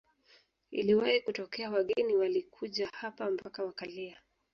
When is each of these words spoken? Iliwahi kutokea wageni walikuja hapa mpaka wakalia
Iliwahi 0.71 1.21
kutokea 1.21 1.71
wageni 1.71 2.15
walikuja 2.15 2.89
hapa 2.93 3.31
mpaka 3.31 3.63
wakalia 3.63 4.17